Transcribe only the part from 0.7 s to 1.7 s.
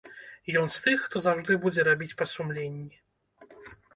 з тых, хто заўжды